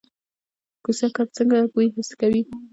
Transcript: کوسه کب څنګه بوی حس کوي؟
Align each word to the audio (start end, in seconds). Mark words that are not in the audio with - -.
کوسه 0.83 1.07
کب 1.15 1.27
څنګه 1.37 1.57
بوی 1.71 1.87
حس 1.95 2.09
کوي؟ 2.19 2.41